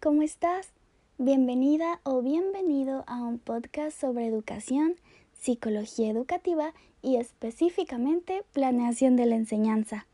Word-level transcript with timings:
¿cómo 0.00 0.22
estás? 0.22 0.68
Bienvenida 1.18 2.00
o 2.04 2.22
bienvenido 2.22 3.04
a 3.06 3.22
un 3.22 3.38
podcast 3.38 3.98
sobre 3.98 4.26
educación, 4.26 4.96
psicología 5.38 6.10
educativa 6.10 6.72
y 7.02 7.16
específicamente 7.16 8.44
planeación 8.52 9.16
de 9.16 9.26
la 9.26 9.36
enseñanza. 9.36 10.06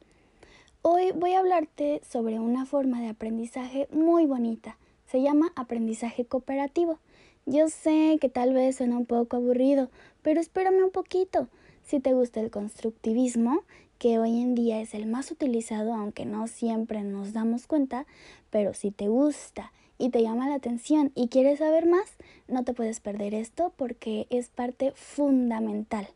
Hoy 0.82 1.12
voy 1.12 1.32
a 1.32 1.38
hablarte 1.38 2.02
sobre 2.08 2.40
una 2.40 2.66
forma 2.66 3.00
de 3.00 3.08
aprendizaje 3.08 3.88
muy 3.90 4.27
bonita. 4.27 4.77
Se 5.06 5.22
llama 5.22 5.52
aprendizaje 5.56 6.24
cooperativo. 6.24 6.98
Yo 7.46 7.68
sé 7.68 8.18
que 8.20 8.28
tal 8.28 8.52
vez 8.52 8.76
suena 8.76 8.98
un 8.98 9.06
poco 9.06 9.36
aburrido, 9.36 9.88
pero 10.22 10.40
espérame 10.40 10.84
un 10.84 10.90
poquito. 10.90 11.48
Si 11.84 12.00
te 12.00 12.12
gusta 12.12 12.40
el 12.40 12.50
constructivismo, 12.50 13.62
que 14.00 14.19
hoy 14.19 14.41
en 14.41 14.55
día 14.55 14.80
es 14.80 14.95
el 14.95 15.05
más 15.05 15.30
utilizado, 15.30 15.92
aunque 15.92 16.24
no 16.24 16.47
siempre 16.47 17.02
nos 17.02 17.34
damos 17.34 17.66
cuenta, 17.66 18.06
pero 18.50 18.74
si 18.74 18.90
te 18.90 19.09
gusta 19.09 19.72
y 19.98 20.10
te 20.10 20.22
llama 20.22 20.48
la 20.48 20.56
atención 20.56 21.12
y 21.14 21.28
quieres 21.28 21.58
saber 21.58 21.86
más, 21.86 22.16
no 22.48 22.64
te 22.64 22.74
puedes 22.74 23.00
perder 23.00 23.34
esto 23.34 23.72
porque 23.77 24.27
es 24.30 24.48
parte 24.48 24.92
fundamental. 24.92 26.08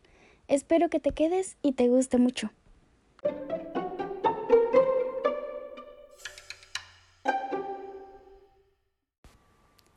Espero 0.49 0.91
que 0.91 1.01
te 1.01 1.13
quedes 1.13 1.57
y 1.63 1.73
te 1.73 1.89
guste 1.89 2.19
mucho. 2.19 2.51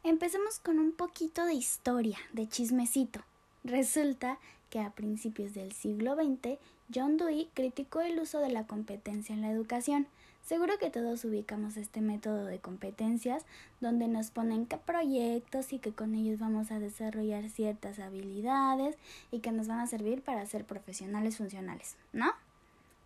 Empecemos 0.03 0.59
con 0.59 0.79
un 0.79 0.93
poquito 0.93 1.45
de 1.45 1.53
historia, 1.53 2.17
de 2.31 2.47
chismecito. 2.47 3.21
Resulta 3.63 4.39
que 4.69 4.79
a 4.79 4.91
principios 4.91 5.53
del 5.53 5.73
siglo 5.73 6.15
XX, 6.15 6.57
John 6.93 7.17
Dewey 7.17 7.49
criticó 7.53 8.01
el 8.01 8.17
uso 8.19 8.39
de 8.39 8.49
la 8.49 8.65
competencia 8.65 9.35
en 9.35 9.41
la 9.41 9.51
educación. 9.51 10.07
Seguro 10.47 10.77
que 10.77 10.89
todos 10.89 11.25
ubicamos 11.25 11.75
este 11.75 11.99
método 11.99 12.45
de 12.45 12.59
competencias 12.59 13.45
donde 13.81 14.07
nos 14.07 14.31
ponen 14.31 14.65
qué 14.65 14.77
proyectos 14.77 15.73
y 15.73 15.79
que 15.79 15.91
con 15.91 16.15
ellos 16.15 16.39
vamos 16.39 16.71
a 16.71 16.79
desarrollar 16.79 17.49
ciertas 17.49 17.99
habilidades 17.99 18.95
y 19.29 19.39
que 19.39 19.51
nos 19.51 19.67
van 19.67 19.79
a 19.79 19.87
servir 19.87 20.21
para 20.21 20.45
ser 20.45 20.63
profesionales 20.63 21.35
funcionales, 21.35 21.97
¿no? 22.13 22.31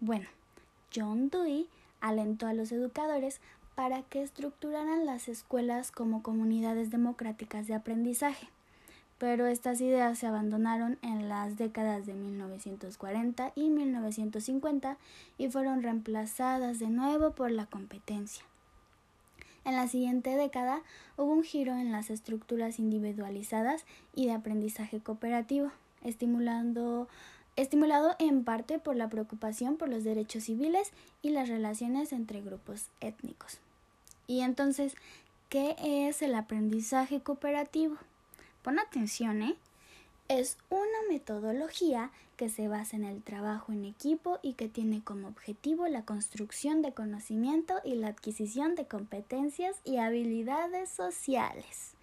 Bueno, 0.01 0.27
John 0.95 1.31
Dewey 1.31 1.67
alentó 1.99 2.45
a 2.45 2.53
los 2.53 2.71
educadores 2.71 3.41
para 3.73 4.03
que 4.03 4.21
estructuraran 4.21 5.07
las 5.07 5.27
escuelas 5.27 5.91
como 5.91 6.21
comunidades 6.21 6.91
democráticas 6.91 7.65
de 7.65 7.73
aprendizaje 7.73 8.49
pero 9.21 9.45
estas 9.45 9.79
ideas 9.81 10.17
se 10.17 10.25
abandonaron 10.25 10.97
en 11.03 11.29
las 11.29 11.55
décadas 11.55 12.07
de 12.07 12.15
1940 12.15 13.51
y 13.53 13.69
1950 13.69 14.97
y 15.37 15.47
fueron 15.47 15.83
reemplazadas 15.83 16.79
de 16.79 16.87
nuevo 16.87 17.29
por 17.29 17.51
la 17.51 17.67
competencia. 17.67 18.43
En 19.63 19.75
la 19.75 19.87
siguiente 19.87 20.35
década 20.35 20.81
hubo 21.17 21.33
un 21.33 21.43
giro 21.43 21.73
en 21.73 21.91
las 21.91 22.09
estructuras 22.09 22.79
individualizadas 22.79 23.85
y 24.15 24.25
de 24.25 24.31
aprendizaje 24.31 25.01
cooperativo, 25.01 25.69
estimulado 26.03 27.07
en 28.17 28.43
parte 28.43 28.79
por 28.79 28.95
la 28.95 29.07
preocupación 29.07 29.77
por 29.77 29.89
los 29.89 30.03
derechos 30.03 30.45
civiles 30.45 30.93
y 31.21 31.29
las 31.29 31.47
relaciones 31.47 32.11
entre 32.11 32.41
grupos 32.41 32.87
étnicos. 33.01 33.59
Y 34.25 34.41
entonces, 34.41 34.95
¿qué 35.49 35.75
es 35.77 36.23
el 36.23 36.33
aprendizaje 36.33 37.21
cooperativo? 37.21 37.97
Pon 38.61 38.79
atención, 38.79 39.41
¿eh? 39.41 39.55
Es 40.27 40.57
una 40.69 41.09
metodología 41.09 42.11
que 42.37 42.47
se 42.47 42.67
basa 42.67 42.95
en 42.95 43.03
el 43.03 43.21
trabajo 43.21 43.71
en 43.71 43.85
equipo 43.85 44.39
y 44.41 44.53
que 44.53 44.69
tiene 44.69 45.03
como 45.03 45.27
objetivo 45.27 45.87
la 45.87 46.05
construcción 46.05 46.81
de 46.81 46.93
conocimiento 46.93 47.75
y 47.83 47.95
la 47.95 48.07
adquisición 48.07 48.75
de 48.75 48.85
competencias 48.85 49.75
y 49.83 49.97
habilidades 49.97 50.89
sociales. 50.89 51.93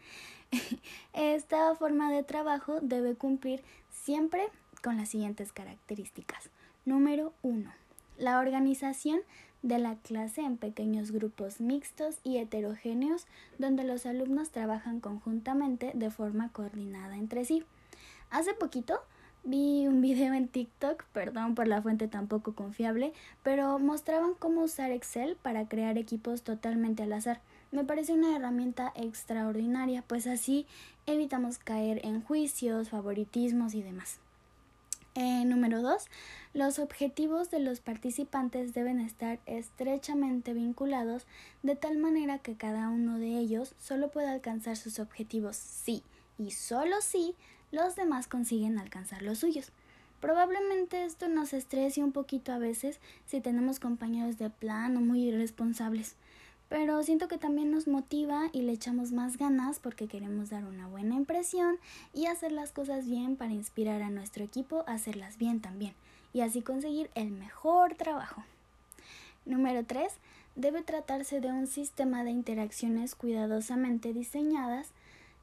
Esta 1.13 1.75
forma 1.77 2.13
de 2.13 2.23
trabajo 2.23 2.81
debe 2.81 3.15
cumplir 3.15 3.63
siempre 3.91 4.49
con 4.83 4.97
las 4.97 5.09
siguientes 5.09 5.53
características. 5.53 6.51
Número 6.85 7.33
1. 7.43 7.73
La 8.19 8.41
organización 8.41 9.21
de 9.63 9.79
la 9.79 9.97
clase 9.97 10.43
en 10.43 10.57
pequeños 10.57 11.11
grupos 11.11 11.61
mixtos 11.61 12.19
y 12.25 12.39
heterogéneos 12.39 13.27
donde 13.59 13.85
los 13.85 14.07
alumnos 14.07 14.51
trabajan 14.51 15.01
conjuntamente 15.01 15.93
de 15.95 16.11
forma 16.11 16.51
coordinada 16.53 17.17
entre 17.17 17.45
sí. 17.45 17.65
Hace 18.31 18.55
poquito 18.55 19.01
vi 19.45 19.87
un 19.87 20.01
video 20.01 20.35
en 20.35 20.49
TikTok, 20.49 21.05
perdón 21.13 21.55
por 21.55 21.67
la 21.67 21.81
fuente 21.83 22.09
tan 22.09 22.27
poco 22.27 22.55
confiable, 22.55 23.13
pero 23.43 23.79
mostraban 23.79 24.35
cómo 24.39 24.63
usar 24.63 24.91
Excel 24.91 25.37
para 25.37 25.69
crear 25.69 25.99
equipos 25.99 26.43
totalmente 26.43 27.03
al 27.03 27.13
azar. 27.13 27.41
Me 27.71 27.85
parece 27.85 28.13
una 28.13 28.37
herramienta 28.37 28.93
extraordinaria, 28.95 30.03
pues 30.07 30.27
así 30.27 30.67
evitamos 31.07 31.59
caer 31.59 32.01
en 32.05 32.23
juicios, 32.23 32.91
favoritismos 32.91 33.75
y 33.75 33.83
demás. 33.83 34.21
Eh, 35.21 35.45
número 35.45 35.83
2. 35.83 36.07
Los 36.55 36.79
objetivos 36.79 37.51
de 37.51 37.59
los 37.59 37.81
participantes 37.81 38.73
deben 38.73 39.01
estar 39.01 39.41
estrechamente 39.47 40.53
vinculados 40.53 41.27
de 41.65 41.75
tal 41.75 41.99
manera 41.99 42.39
que 42.39 42.55
cada 42.55 42.89
uno 42.89 43.19
de 43.19 43.37
ellos 43.37 43.75
solo 43.81 44.13
pueda 44.13 44.31
alcanzar 44.31 44.77
sus 44.77 45.01
objetivos 45.01 45.57
si 45.57 46.05
y 46.39 46.53
solo 46.53 47.01
si 47.01 47.35
los 47.73 47.97
demás 47.97 48.29
consiguen 48.29 48.79
alcanzar 48.79 49.23
los 49.23 49.41
suyos. 49.41 49.73
Probablemente 50.21 51.05
esto 51.05 51.27
nos 51.27 51.53
estrese 51.53 52.05
un 52.05 52.13
poquito 52.13 52.53
a 52.53 52.59
veces 52.59 53.01
si 53.27 53.41
tenemos 53.41 53.81
compañeros 53.81 54.39
de 54.39 54.51
plano 54.51 55.01
muy 55.01 55.25
irresponsables 55.25 56.15
pero 56.69 57.03
siento 57.03 57.29
que 57.29 57.39
también 57.39 57.71
nos 57.71 57.89
motiva 57.89 58.51
y 58.53 58.63
le 58.63 58.73
echamos 58.73 59.13
más 59.13 59.37
ganas 59.37 59.79
porque 59.79 60.07
queremos 60.07 60.51
dar 60.51 60.65
una 60.65 60.87
buena 60.87 61.15
impresión 61.15 61.79
y 62.13 62.27
hacer 62.27 62.53
las 62.53 62.73
cosas 62.73 63.07
bien 63.07 63.37
para 63.37 63.53
inspirar 63.53 64.03
a 64.03 64.11
nuestro 64.11 64.45
equipo 64.45 64.85
a 64.87 64.95
hacerlas 64.95 65.39
bien 65.39 65.61
también 65.61 65.95
y 66.33 66.41
así 66.41 66.61
conseguir 66.63 67.11
el 67.15 67.31
mejor 67.31 67.95
trabajo. 67.95 68.45
Número 69.47 69.85
3. 69.85 70.13
Debe 70.57 70.83
tratarse 70.83 71.41
de 71.41 71.49
un 71.49 71.67
sistema 71.67 72.25
de 72.25 72.31
interacciones 72.31 73.15
cuidadosamente 73.15 74.13
diseñadas 74.13 74.91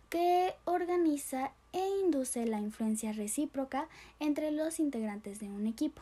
que 0.09 0.53
organiza 0.65 1.51
e 1.73 1.85
induce 2.03 2.45
la 2.45 2.59
influencia 2.59 3.13
recíproca 3.13 3.87
entre 4.19 4.51
los 4.51 4.79
integrantes 4.79 5.39
de 5.39 5.49
un 5.49 5.67
equipo. 5.67 6.01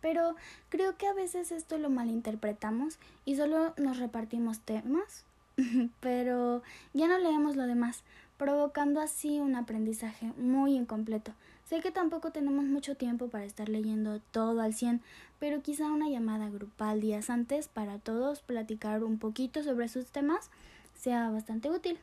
Pero 0.00 0.36
creo 0.68 0.96
que 0.96 1.06
a 1.06 1.12
veces 1.12 1.52
esto 1.52 1.78
lo 1.78 1.90
malinterpretamos 1.90 2.98
y 3.24 3.36
solo 3.36 3.74
nos 3.76 3.98
repartimos 3.98 4.60
temas, 4.60 5.24
pero 6.00 6.62
ya 6.94 7.08
no 7.08 7.18
leemos 7.18 7.56
lo 7.56 7.66
demás, 7.66 8.02
provocando 8.36 9.00
así 9.00 9.40
un 9.40 9.56
aprendizaje 9.56 10.32
muy 10.36 10.74
incompleto. 10.74 11.32
Sé 11.68 11.80
que 11.80 11.90
tampoco 11.90 12.30
tenemos 12.30 12.64
mucho 12.64 12.94
tiempo 12.94 13.28
para 13.28 13.44
estar 13.44 13.68
leyendo 13.68 14.20
todo 14.30 14.62
al 14.62 14.72
100, 14.72 15.02
pero 15.38 15.60
quizá 15.60 15.86
una 15.86 16.08
llamada 16.08 16.48
grupal 16.48 17.00
días 17.00 17.28
antes 17.28 17.68
para 17.68 17.98
todos 17.98 18.40
platicar 18.40 19.04
un 19.04 19.18
poquito 19.18 19.62
sobre 19.62 19.88
sus 19.88 20.06
temas 20.06 20.50
sea 20.94 21.30
bastante 21.30 21.70
útil. 21.70 21.98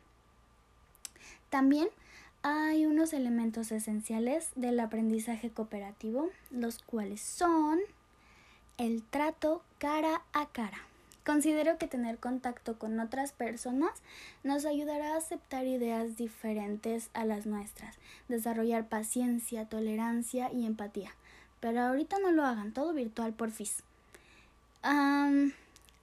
También 1.49 1.87
hay 2.47 2.85
unos 2.85 3.13
elementos 3.13 3.71
esenciales 3.71 4.51
del 4.55 4.79
aprendizaje 4.79 5.49
cooperativo, 5.49 6.29
los 6.51 6.77
cuales 6.77 7.19
son 7.19 7.79
el 8.77 9.01
trato 9.01 9.63
cara 9.79 10.21
a 10.31 10.45
cara. 10.49 10.77
Considero 11.25 11.79
que 11.79 11.87
tener 11.87 12.19
contacto 12.19 12.77
con 12.77 12.99
otras 12.99 13.31
personas 13.31 13.89
nos 14.43 14.65
ayudará 14.65 15.15
a 15.15 15.17
aceptar 15.17 15.65
ideas 15.65 16.17
diferentes 16.17 17.09
a 17.15 17.25
las 17.25 17.47
nuestras, 17.47 17.97
desarrollar 18.27 18.87
paciencia, 18.87 19.65
tolerancia 19.65 20.53
y 20.53 20.67
empatía. 20.67 21.15
Pero 21.61 21.81
ahorita 21.81 22.19
no 22.19 22.31
lo 22.31 22.45
hagan, 22.45 22.73
todo 22.73 22.93
virtual 22.93 23.33
por 23.33 23.49
FIS. 23.49 23.81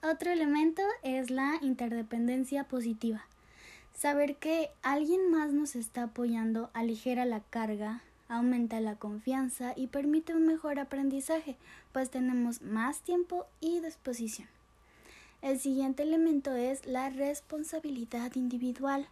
otro 0.01 0.29
elemento 0.29 0.81
es 1.03 1.29
la 1.29 1.57
interdependencia 1.61 2.65
positiva. 2.65 3.25
Saber 3.93 4.35
que 4.35 4.69
alguien 4.81 5.31
más 5.31 5.53
nos 5.53 5.75
está 5.75 6.03
apoyando 6.03 6.69
aligera 6.73 7.25
la 7.25 7.39
carga, 7.39 8.01
aumenta 8.27 8.81
la 8.81 8.95
confianza 8.95 9.73
y 9.75 9.87
permite 9.87 10.33
un 10.33 10.45
mejor 10.45 10.79
aprendizaje, 10.79 11.55
pues 11.91 12.09
tenemos 12.09 12.61
más 12.61 13.01
tiempo 13.01 13.45
y 13.61 13.79
disposición. 13.79 14.47
El 15.41 15.59
siguiente 15.59 16.03
elemento 16.03 16.55
es 16.55 16.85
la 16.85 17.09
responsabilidad 17.09 18.35
individual. 18.35 19.07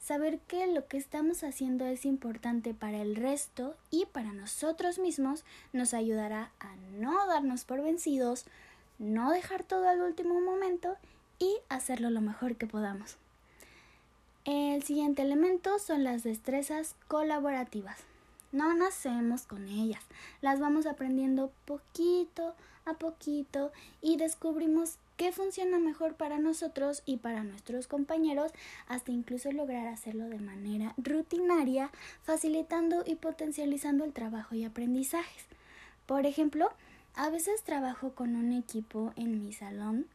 Saber 0.00 0.38
que 0.40 0.66
lo 0.66 0.86
que 0.86 0.96
estamos 0.96 1.44
haciendo 1.44 1.86
es 1.86 2.04
importante 2.04 2.74
para 2.74 3.00
el 3.02 3.16
resto 3.16 3.76
y 3.90 4.06
para 4.06 4.32
nosotros 4.32 4.98
mismos 4.98 5.44
nos 5.72 5.94
ayudará 5.94 6.50
a 6.60 6.74
no 6.98 7.26
darnos 7.26 7.64
por 7.64 7.82
vencidos, 7.82 8.44
no 8.98 9.30
dejar 9.30 9.64
todo 9.64 9.88
al 9.88 10.00
último 10.00 10.40
momento 10.40 10.96
y 11.38 11.56
hacerlo 11.68 12.10
lo 12.10 12.20
mejor 12.20 12.56
que 12.56 12.66
podamos. 12.66 13.18
El 14.46 14.84
siguiente 14.84 15.22
elemento 15.22 15.80
son 15.80 16.04
las 16.04 16.22
destrezas 16.22 16.94
colaborativas. 17.08 17.98
No 18.52 18.72
nacemos 18.74 19.42
con 19.42 19.66
ellas, 19.66 20.04
las 20.40 20.60
vamos 20.60 20.86
aprendiendo 20.86 21.50
poquito 21.64 22.54
a 22.84 22.94
poquito 22.94 23.72
y 24.00 24.18
descubrimos 24.18 24.98
qué 25.16 25.32
funciona 25.32 25.80
mejor 25.80 26.14
para 26.14 26.38
nosotros 26.38 27.02
y 27.06 27.16
para 27.16 27.42
nuestros 27.42 27.88
compañeros, 27.88 28.52
hasta 28.86 29.10
incluso 29.10 29.50
lograr 29.50 29.88
hacerlo 29.88 30.28
de 30.28 30.38
manera 30.38 30.94
rutinaria, 30.96 31.90
facilitando 32.22 33.02
y 33.04 33.16
potencializando 33.16 34.04
el 34.04 34.12
trabajo 34.12 34.54
y 34.54 34.64
aprendizajes. 34.64 35.46
Por 36.06 36.24
ejemplo, 36.24 36.70
a 37.16 37.30
veces 37.30 37.64
trabajo 37.64 38.12
con 38.12 38.36
un 38.36 38.52
equipo 38.52 39.12
en 39.16 39.44
mi 39.44 39.52
salón 39.52 40.06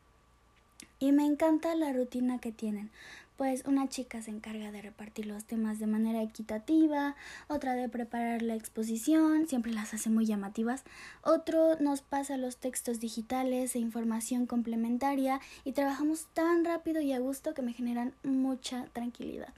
y 1.00 1.12
me 1.12 1.26
encanta 1.26 1.76
la 1.76 1.92
rutina 1.92 2.40
que 2.40 2.52
tienen, 2.52 2.92
pues 3.42 3.64
una 3.66 3.90
chica 3.90 4.22
se 4.22 4.30
encarga 4.30 4.72
de 4.72 4.84
repartir 4.84 5.26
los 5.26 5.46
temas 5.46 5.80
de 5.80 5.88
manera 5.88 6.22
equitativa, 6.22 7.16
otra 7.48 7.74
de 7.74 7.90
preparar 7.90 8.44
la 8.44 8.54
exposición, 8.54 9.48
siempre 9.48 9.74
las 9.74 9.96
hace 9.96 10.12
muy 10.12 10.28
llamativas, 10.28 10.84
otro 11.24 11.76
nos 11.80 12.04
pasa 12.04 12.38
los 12.38 12.58
textos 12.58 13.00
digitales 13.00 13.76
e 13.76 13.80
información 13.80 14.46
complementaria 14.46 15.42
y 15.64 15.72
trabajamos 15.72 16.28
tan 16.36 16.64
rápido 16.64 17.02
y 17.02 17.14
a 17.14 17.20
gusto 17.20 17.56
que 17.56 17.64
me 17.64 17.74
generan 17.74 18.14
mucha 18.24 18.86
tranquilidad. 18.94 19.54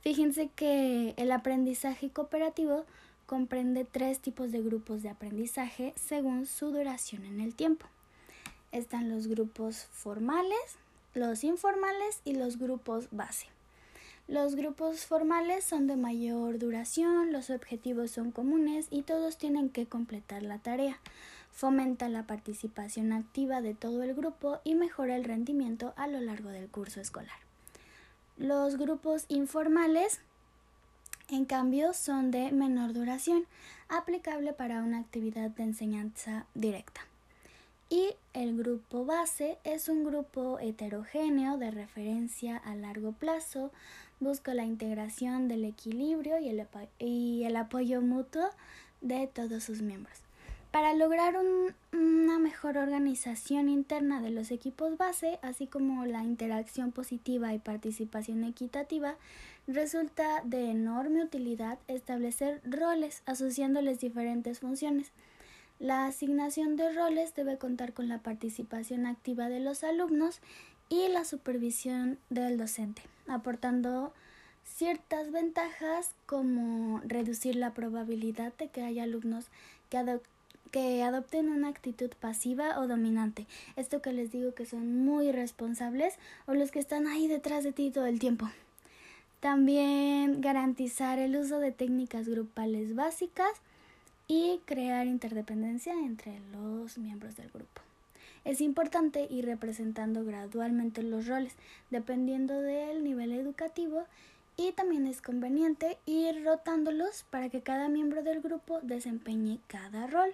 Fíjense 0.00 0.48
que 0.48 1.12
el 1.18 1.32
aprendizaje 1.32 2.08
cooperativo 2.08 2.86
comprende 3.26 3.84
tres 3.84 4.20
tipos 4.20 4.52
de 4.52 4.62
grupos 4.62 5.02
de 5.02 5.10
aprendizaje 5.10 5.92
según 5.96 6.46
su 6.46 6.70
duración 6.70 7.26
en 7.26 7.42
el 7.42 7.54
tiempo. 7.54 7.84
Están 8.70 9.10
los 9.10 9.26
grupos 9.26 9.84
formales, 9.92 10.78
los 11.14 11.44
informales 11.44 12.20
y 12.24 12.34
los 12.34 12.58
grupos 12.58 13.08
base. 13.10 13.46
Los 14.28 14.54
grupos 14.54 15.04
formales 15.04 15.64
son 15.64 15.86
de 15.86 15.96
mayor 15.96 16.58
duración, 16.58 17.32
los 17.32 17.50
objetivos 17.50 18.12
son 18.12 18.30
comunes 18.30 18.86
y 18.90 19.02
todos 19.02 19.36
tienen 19.36 19.68
que 19.68 19.86
completar 19.86 20.42
la 20.42 20.58
tarea. 20.58 20.98
Fomenta 21.50 22.08
la 22.08 22.22
participación 22.26 23.12
activa 23.12 23.60
de 23.60 23.74
todo 23.74 24.02
el 24.02 24.14
grupo 24.14 24.60
y 24.64 24.74
mejora 24.74 25.16
el 25.16 25.24
rendimiento 25.24 25.92
a 25.96 26.06
lo 26.06 26.20
largo 26.20 26.48
del 26.48 26.68
curso 26.68 27.00
escolar. 27.00 27.36
Los 28.38 28.76
grupos 28.76 29.26
informales, 29.28 30.20
en 31.28 31.44
cambio, 31.44 31.92
son 31.92 32.30
de 32.30 32.52
menor 32.52 32.94
duración, 32.94 33.44
aplicable 33.88 34.54
para 34.54 34.82
una 34.82 35.00
actividad 35.00 35.50
de 35.50 35.64
enseñanza 35.64 36.46
directa. 36.54 37.02
Y 37.92 38.14
el 38.32 38.56
grupo 38.56 39.04
base 39.04 39.58
es 39.64 39.90
un 39.90 40.02
grupo 40.02 40.58
heterogéneo 40.58 41.58
de 41.58 41.70
referencia 41.70 42.56
a 42.56 42.74
largo 42.74 43.12
plazo, 43.12 43.70
busca 44.18 44.54
la 44.54 44.64
integración 44.64 45.46
del 45.46 45.66
equilibrio 45.66 46.38
y 46.38 46.48
el, 47.44 47.56
apoyo 47.56 48.00
mutuo 48.00 48.48
de 49.02 49.26
todos 49.26 49.64
sus 49.64 49.82
miembros. 49.82 50.16
Para 50.70 50.94
lograr 50.94 51.34
una 51.92 52.38
mejor 52.38 52.78
organización 52.78 53.68
interna 53.68 54.22
de 54.22 54.30
los 54.30 54.52
equipos 54.52 54.96
base, 54.96 55.38
así 55.42 55.66
como 55.66 56.06
la 56.06 56.24
interacción 56.24 56.92
positiva 56.92 57.52
y 57.52 57.58
participación 57.58 58.44
equitativa, 58.44 59.16
resulta 59.66 60.40
de 60.44 60.70
enorme 60.70 61.22
utilidad 61.22 61.78
establecer 61.88 62.62
roles 62.64 63.22
asociándoles 63.26 64.00
diferentes 64.00 64.60
funciones. 64.60 65.12
La 65.82 66.06
asignación 66.06 66.76
de 66.76 66.92
roles 66.92 67.34
debe 67.34 67.58
contar 67.58 67.92
con 67.92 68.08
la 68.08 68.18
participación 68.18 69.04
activa 69.04 69.48
de 69.48 69.58
los 69.58 69.82
alumnos 69.82 70.38
y 70.88 71.08
la 71.08 71.24
supervisión 71.24 72.18
del 72.30 72.56
docente, 72.56 73.02
aportando 73.26 74.12
ciertas 74.64 75.32
ventajas 75.32 76.12
como 76.24 77.00
reducir 77.04 77.56
la 77.56 77.74
probabilidad 77.74 78.52
de 78.58 78.68
que 78.68 78.84
haya 78.84 79.02
alumnos 79.02 79.46
que, 79.90 81.02
adopten 81.02 81.48
una 81.48 81.66
actitud 81.66 82.10
pasiva 82.20 82.78
o 82.78 82.86
dominante. 82.86 83.48
Esto 83.74 84.00
que 84.00 84.12
les 84.12 84.30
digo 84.30 84.54
que 84.54 84.66
son 84.66 85.04
muy 85.04 85.32
responsables 85.32 86.14
o 86.46 86.54
los 86.54 86.70
que 86.70 86.78
están 86.78 87.08
ahí 87.08 87.26
detrás 87.26 87.64
de 87.64 87.72
ti 87.72 87.90
todo 87.90 88.06
el 88.06 88.20
tiempo. 88.20 88.48
También 89.40 90.42
garantizar 90.42 91.18
el 91.18 91.36
uso 91.36 91.58
de 91.58 91.72
técnicas 91.72 92.28
grupales 92.28 92.94
básicas 92.94 93.50
y 94.28 94.60
crear 94.64 95.06
interdependencia 95.06 95.92
entre 95.92 96.40
los 96.52 96.98
miembros 96.98 97.36
del 97.36 97.50
grupo. 97.50 97.82
Es 98.44 98.60
importante 98.60 99.26
ir 99.30 99.46
representando 99.46 100.24
gradualmente 100.24 101.02
los 101.02 101.26
roles, 101.26 101.54
dependiendo 101.90 102.60
del 102.60 103.04
nivel 103.04 103.32
educativo, 103.32 104.04
y 104.56 104.72
también 104.72 105.06
es 105.06 105.22
conveniente 105.22 105.96
ir 106.06 106.44
rotándolos 106.44 107.24
para 107.30 107.48
que 107.48 107.62
cada 107.62 107.88
miembro 107.88 108.22
del 108.22 108.40
grupo 108.40 108.80
desempeñe 108.82 109.58
cada 109.66 110.06
rol. 110.06 110.32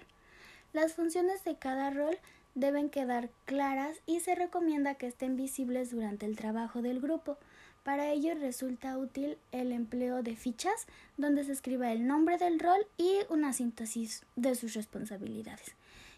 Las 0.73 0.93
funciones 0.93 1.43
de 1.43 1.55
cada 1.55 1.89
rol 1.89 2.17
deben 2.55 2.89
quedar 2.89 3.29
claras 3.45 3.97
y 4.05 4.19
se 4.19 4.35
recomienda 4.35 4.95
que 4.95 5.07
estén 5.07 5.37
visibles 5.37 5.91
durante 5.91 6.25
el 6.25 6.35
trabajo 6.35 6.81
del 6.81 6.99
grupo. 6.99 7.37
Para 7.83 8.11
ello 8.11 8.35
resulta 8.35 8.97
útil 8.97 9.37
el 9.51 9.71
empleo 9.71 10.21
de 10.21 10.35
fichas 10.35 10.85
donde 11.17 11.43
se 11.43 11.53
escriba 11.53 11.91
el 11.91 12.05
nombre 12.05 12.37
del 12.37 12.59
rol 12.59 12.85
y 12.97 13.19
una 13.29 13.53
síntesis 13.53 14.23
de 14.35 14.55
sus 14.55 14.73
responsabilidades. 14.73 15.75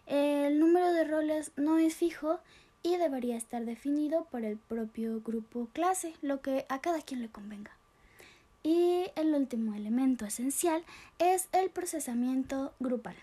El 0.07 0.59
número 0.59 0.91
de 0.91 1.03
roles 1.03 1.51
no 1.55 1.77
es 1.77 1.95
fijo 1.95 2.39
y 2.83 2.97
debería 2.97 3.37
estar 3.37 3.63
definido 3.63 4.25
por 4.25 4.43
el 4.43 4.57
propio 4.57 5.21
grupo 5.21 5.69
clase, 5.73 6.13
lo 6.21 6.41
que 6.41 6.65
a 6.67 6.81
cada 6.81 7.01
quien 7.01 7.21
le 7.21 7.29
convenga. 7.29 7.71
Y 8.63 9.05
el 9.15 9.33
último 9.33 9.73
elemento 9.73 10.25
esencial 10.25 10.83
es 11.19 11.47
el 11.51 11.69
procesamiento 11.69 12.73
grupal. 12.79 13.15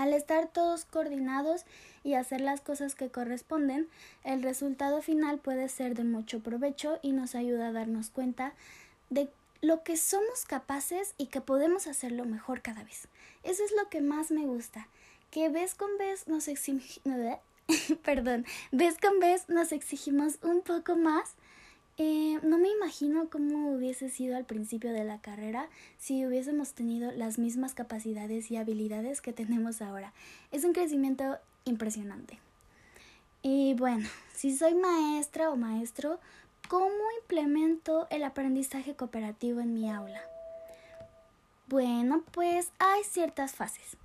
Al 0.00 0.14
estar 0.14 0.48
todos 0.48 0.86
coordinados 0.86 1.66
y 2.02 2.14
hacer 2.14 2.40
las 2.40 2.62
cosas 2.62 2.94
que 2.94 3.10
corresponden, 3.10 3.86
el 4.24 4.42
resultado 4.42 5.02
final 5.02 5.38
puede 5.40 5.68
ser 5.68 5.94
de 5.94 6.04
mucho 6.04 6.40
provecho 6.40 6.98
y 7.02 7.12
nos 7.12 7.34
ayuda 7.34 7.68
a 7.68 7.72
darnos 7.72 8.08
cuenta 8.08 8.54
de 9.10 9.28
lo 9.60 9.82
que 9.82 9.98
somos 9.98 10.46
capaces 10.46 11.12
y 11.18 11.26
que 11.26 11.42
podemos 11.42 11.86
hacerlo 11.86 12.24
mejor 12.24 12.62
cada 12.62 12.82
vez. 12.82 13.08
Eso 13.42 13.62
es 13.62 13.72
lo 13.72 13.90
que 13.90 14.00
más 14.00 14.30
me 14.30 14.46
gusta, 14.46 14.88
que 15.30 15.50
vez 15.50 15.74
con 15.74 15.98
vez 15.98 16.26
nos 16.28 16.48
exigimos, 16.48 17.38
perdón, 18.02 18.46
vez 18.72 18.96
con 18.96 19.20
vez 19.20 19.50
nos 19.50 19.70
exigimos 19.70 20.38
un 20.40 20.62
poco 20.62 20.96
más 20.96 21.34
eh, 22.02 22.40
no 22.42 22.56
me 22.56 22.70
imagino 22.70 23.28
cómo 23.28 23.74
hubiese 23.74 24.08
sido 24.08 24.34
al 24.34 24.46
principio 24.46 24.90
de 24.90 25.04
la 25.04 25.20
carrera 25.20 25.68
si 25.98 26.24
hubiésemos 26.24 26.72
tenido 26.72 27.10
las 27.10 27.38
mismas 27.38 27.74
capacidades 27.74 28.50
y 28.50 28.56
habilidades 28.56 29.20
que 29.20 29.34
tenemos 29.34 29.82
ahora. 29.82 30.14
Es 30.50 30.64
un 30.64 30.72
crecimiento 30.72 31.36
impresionante. 31.66 32.38
Y 33.42 33.74
bueno, 33.74 34.08
si 34.34 34.56
soy 34.56 34.74
maestra 34.76 35.50
o 35.50 35.56
maestro, 35.56 36.18
¿cómo 36.70 36.88
implemento 37.20 38.06
el 38.08 38.24
aprendizaje 38.24 38.96
cooperativo 38.96 39.60
en 39.60 39.74
mi 39.74 39.90
aula? 39.90 40.22
Bueno, 41.66 42.24
pues 42.32 42.72
hay 42.78 43.04
ciertas 43.04 43.52
fases. 43.52 43.98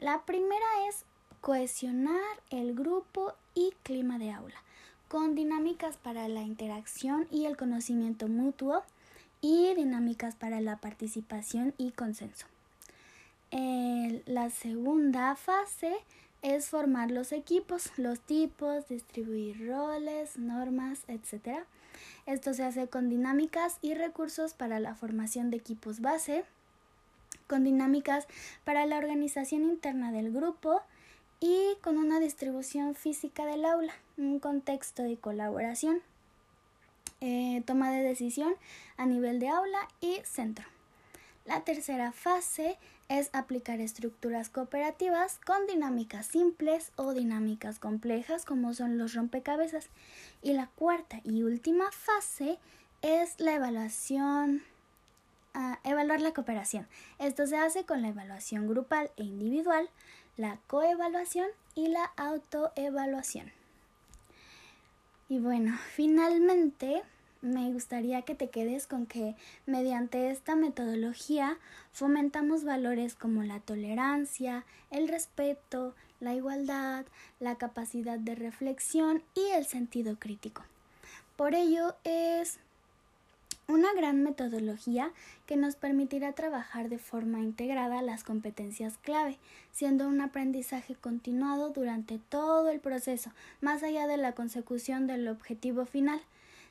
La 0.00 0.24
primera 0.24 0.88
es 0.88 1.04
cohesionar 1.42 2.40
el 2.48 2.74
grupo 2.74 3.34
y 3.54 3.74
clima 3.82 4.16
de 4.16 4.30
aula 4.30 4.64
con 5.14 5.36
dinámicas 5.36 5.96
para 5.96 6.26
la 6.26 6.42
interacción 6.42 7.28
y 7.30 7.44
el 7.44 7.56
conocimiento 7.56 8.26
mutuo 8.26 8.82
y 9.40 9.72
dinámicas 9.74 10.34
para 10.34 10.60
la 10.60 10.78
participación 10.78 11.72
y 11.78 11.92
consenso. 11.92 12.46
la 13.52 14.50
segunda 14.50 15.36
fase 15.36 15.94
es 16.42 16.68
formar 16.68 17.12
los 17.12 17.30
equipos, 17.30 17.92
los 17.96 18.18
tipos, 18.18 18.88
distribuir 18.88 19.68
roles, 19.68 20.36
normas, 20.36 21.04
etc. 21.06 21.60
Esto 22.26 22.52
se 22.52 22.64
hace 22.64 22.88
con 22.88 23.08
dinámicas 23.08 23.78
y 23.82 23.94
recursos 23.94 24.52
para 24.52 24.80
la 24.80 24.96
formación 24.96 25.52
de 25.52 25.58
equipos 25.58 26.00
base, 26.00 26.44
con 27.46 27.62
dinámicas 27.62 28.26
para 28.64 28.84
la 28.84 28.98
organización 28.98 29.62
interna 29.62 30.10
del 30.10 30.32
grupo, 30.32 30.82
y 31.44 31.76
con 31.82 31.98
una 31.98 32.20
distribución 32.20 32.94
física 32.94 33.44
del 33.44 33.66
aula, 33.66 33.92
un 34.16 34.38
contexto 34.38 35.02
de 35.02 35.18
colaboración, 35.18 36.00
eh, 37.20 37.62
toma 37.66 37.90
de 37.90 38.02
decisión 38.02 38.54
a 38.96 39.04
nivel 39.04 39.40
de 39.40 39.50
aula 39.50 39.86
y 40.00 40.22
centro. 40.24 40.64
La 41.44 41.60
tercera 41.60 42.12
fase 42.12 42.78
es 43.10 43.28
aplicar 43.34 43.80
estructuras 43.80 44.48
cooperativas 44.48 45.38
con 45.44 45.66
dinámicas 45.66 46.24
simples 46.24 46.92
o 46.96 47.12
dinámicas 47.12 47.78
complejas 47.78 48.46
como 48.46 48.72
son 48.72 48.96
los 48.96 49.12
rompecabezas. 49.12 49.90
Y 50.40 50.54
la 50.54 50.68
cuarta 50.68 51.20
y 51.24 51.42
última 51.42 51.92
fase 51.92 52.58
es 53.02 53.38
la 53.38 53.56
evaluación, 53.56 54.62
ah, 55.52 55.78
evaluar 55.84 56.22
la 56.22 56.32
cooperación. 56.32 56.88
Esto 57.18 57.46
se 57.46 57.58
hace 57.58 57.84
con 57.84 58.00
la 58.00 58.08
evaluación 58.08 58.66
grupal 58.66 59.10
e 59.18 59.24
individual, 59.24 59.90
la 60.36 60.58
coevaluación 60.66 61.48
y 61.74 61.88
la 61.88 62.04
autoevaluación. 62.16 63.52
Y 65.28 65.38
bueno, 65.38 65.76
finalmente 65.94 67.02
me 67.40 67.70
gustaría 67.72 68.22
que 68.22 68.34
te 68.34 68.48
quedes 68.48 68.86
con 68.86 69.06
que 69.06 69.36
mediante 69.66 70.30
esta 70.30 70.56
metodología 70.56 71.58
fomentamos 71.92 72.64
valores 72.64 73.14
como 73.14 73.42
la 73.42 73.60
tolerancia, 73.60 74.64
el 74.90 75.08
respeto, 75.08 75.94
la 76.20 76.34
igualdad, 76.34 77.04
la 77.40 77.56
capacidad 77.56 78.18
de 78.18 78.34
reflexión 78.34 79.22
y 79.34 79.50
el 79.52 79.66
sentido 79.66 80.18
crítico. 80.18 80.62
Por 81.36 81.54
ello 81.54 81.96
es 82.04 82.60
una 83.68 83.92
gran 83.94 84.22
metodología 84.22 85.10
que 85.46 85.56
nos 85.56 85.76
permitirá 85.76 86.32
trabajar 86.32 86.88
de 86.88 86.98
forma 86.98 87.40
integrada 87.40 88.02
las 88.02 88.24
competencias 88.24 88.98
clave, 88.98 89.38
siendo 89.72 90.06
un 90.08 90.20
aprendizaje 90.20 90.94
continuado 90.94 91.70
durante 91.70 92.18
todo 92.18 92.68
el 92.68 92.80
proceso, 92.80 93.30
más 93.60 93.82
allá 93.82 94.06
de 94.06 94.16
la 94.16 94.32
consecución 94.32 95.06
del 95.06 95.28
objetivo 95.28 95.86
final. 95.86 96.20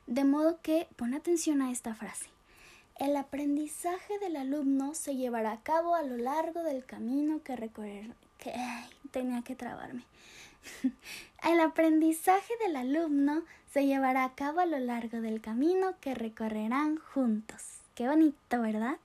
De 0.08 0.26
modo 0.26 0.60
que 0.62 0.88
pon 0.98 1.14
atención 1.14 1.62
a 1.62 1.72
esta 1.72 1.96
frase. 1.96 2.28
El 3.00 3.16
aprendizaje 3.16 4.20
del 4.20 4.36
alumno 4.36 4.94
se 4.94 5.16
llevará 5.16 5.52
a 5.54 5.64
cabo 5.64 5.96
a 5.96 6.04
lo 6.04 6.18
largo 6.18 6.62
del 6.62 6.86
camino 6.86 7.42
que 7.42 7.56
recorrer. 7.56 8.14
Que, 8.38 8.54
tenía 9.12 9.42
que 9.42 9.56
trabarme. 9.56 10.04
El 11.44 11.60
aprendizaje 11.60 12.54
del 12.66 12.76
alumno 12.76 13.44
se 13.74 13.88
llevará 13.88 14.24
a 14.24 14.36
cabo 14.36 14.60
a 14.60 14.68
lo 14.68 14.78
largo 14.78 15.20
del 15.20 15.42
camino 15.42 15.96
que 16.00 16.14
recorrerán 16.14 16.98
juntos. 16.98 17.80
Qué 17.96 18.08
bonito, 18.08 18.62
¿verdad? 18.62 18.98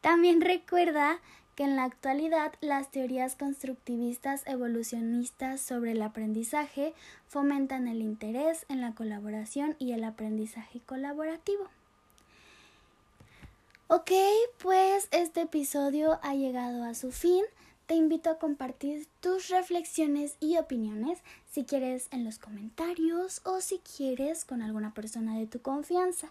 También 0.00 0.40
recuerda 0.40 1.18
que 1.56 1.64
en 1.64 1.74
la 1.74 1.84
actualidad 1.84 2.52
las 2.60 2.92
teorías 2.92 3.34
constructivistas 3.34 4.46
evolucionistas 4.46 5.60
sobre 5.60 5.90
el 5.90 6.02
aprendizaje 6.02 6.94
fomentan 7.26 7.88
el 7.88 8.00
interés 8.00 8.64
en 8.68 8.80
la 8.80 8.94
colaboración 8.94 9.74
y 9.80 9.90
el 9.90 10.04
aprendizaje 10.04 10.80
colaborativo. 10.86 11.68
Ok, 13.88 14.12
pues 14.62 15.08
este 15.10 15.42
episodio 15.42 16.20
ha 16.22 16.36
llegado 16.36 16.84
a 16.84 16.94
su 16.94 17.10
fin. 17.10 17.44
Te 17.90 17.96
invito 17.96 18.30
a 18.30 18.38
compartir 18.38 19.08
tus 19.18 19.48
reflexiones 19.48 20.36
y 20.38 20.58
opiniones 20.58 21.18
si 21.50 21.64
quieres 21.64 22.06
en 22.12 22.24
los 22.24 22.38
comentarios 22.38 23.40
o 23.44 23.60
si 23.60 23.78
quieres 23.78 24.44
con 24.44 24.62
alguna 24.62 24.94
persona 24.94 25.36
de 25.36 25.48
tu 25.48 25.60
confianza. 25.60 26.30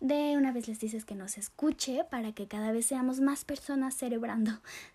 De 0.00 0.36
una 0.36 0.52
vez 0.52 0.68
les 0.68 0.80
dices 0.80 1.06
que 1.06 1.14
nos 1.14 1.38
escuche 1.38 2.04
para 2.04 2.32
que 2.32 2.46
cada 2.46 2.72
vez 2.72 2.84
seamos 2.84 3.20
más 3.20 3.46
personas 3.46 3.96
cerebrando. 3.96 4.52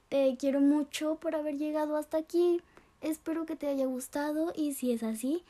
Te 0.09 0.37
quiero 0.37 0.61
mucho 0.61 1.15
por 1.15 1.33
haber 1.33 1.57
llegado 1.57 1.97
hasta 1.97 2.19
aquí. 2.19 2.61
Espero 3.01 3.47
que 3.47 3.55
te 3.55 3.67
haya 3.67 3.87
gustado 3.87 4.53
y 4.55 4.73
si 4.73 4.91
es 4.91 5.01
así, 5.01 5.41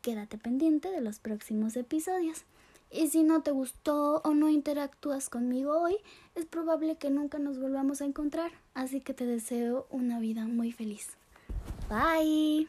quédate 0.00 0.38
pendiente 0.38 0.90
de 0.90 1.02
los 1.02 1.18
próximos 1.18 1.76
episodios. 1.76 2.46
Y 2.90 3.08
si 3.08 3.22
no 3.22 3.42
te 3.42 3.50
gustó 3.50 4.20
o 4.24 4.34
no 4.34 4.48
interactúas 4.48 5.28
conmigo 5.28 5.80
hoy, 5.80 5.96
es 6.34 6.46
probable 6.46 6.96
que 6.96 7.10
nunca 7.10 7.38
nos 7.38 7.58
volvamos 7.58 8.00
a 8.00 8.04
encontrar. 8.04 8.52
Así 8.74 9.00
que 9.00 9.14
te 9.14 9.26
deseo 9.26 9.86
una 9.90 10.20
vida 10.20 10.46
muy 10.46 10.72
feliz. 10.72 11.08
Bye. 11.88 12.68